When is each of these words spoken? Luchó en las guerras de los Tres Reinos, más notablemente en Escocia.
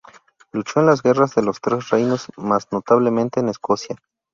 Luchó 0.51 0.79
en 0.79 0.87
las 0.87 1.03
guerras 1.03 1.35
de 1.35 1.43
los 1.43 1.61
Tres 1.61 1.91
Reinos, 1.91 2.25
más 2.35 2.71
notablemente 2.71 3.39
en 3.39 3.49
Escocia. 3.49 3.97